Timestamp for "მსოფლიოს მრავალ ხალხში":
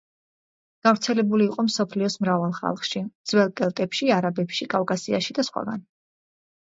1.67-3.03